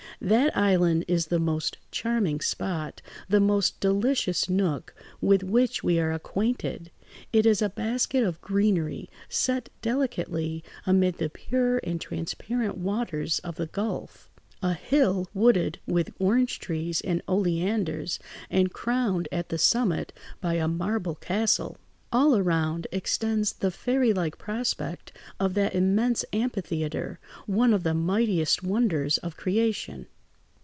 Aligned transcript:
That 0.23 0.55
island 0.55 1.05
is 1.07 1.27
the 1.27 1.39
most 1.39 1.77
charming 1.89 2.41
spot, 2.41 3.01
the 3.27 3.39
most 3.39 3.79
delicious 3.79 4.47
nook 4.47 4.93
with 5.19 5.43
which 5.43 5.83
we 5.83 5.99
are 5.99 6.13
acquainted; 6.13 6.91
it 7.33 7.47
is 7.47 7.59
a 7.59 7.69
basket 7.69 8.23
of 8.23 8.39
greenery 8.39 9.09
set 9.29 9.69
delicately 9.81 10.63
amid 10.85 11.17
the 11.17 11.31
pure 11.31 11.79
and 11.83 11.99
transparent 11.99 12.77
waters 12.77 13.39
of 13.39 13.55
the 13.55 13.65
gulf, 13.65 14.29
a 14.61 14.73
hill 14.75 15.27
wooded 15.33 15.79
with 15.87 16.13
orange 16.19 16.59
trees 16.59 17.01
and 17.01 17.23
oleanders, 17.27 18.19
and 18.51 18.73
crowned 18.73 19.27
at 19.31 19.49
the 19.49 19.57
summit 19.57 20.13
by 20.39 20.53
a 20.53 20.67
marble 20.67 21.15
castle. 21.15 21.77
All 22.13 22.35
around 22.35 22.87
extends 22.91 23.53
the 23.53 23.71
fairy 23.71 24.11
like 24.11 24.37
prospect 24.37 25.13
of 25.39 25.53
that 25.53 25.73
immense 25.73 26.25
amphitheatre, 26.33 27.21
one 27.45 27.73
of 27.73 27.83
the 27.83 27.93
mightiest 27.93 28.61
wonders 28.61 29.17
of 29.19 29.37
creation. 29.37 30.07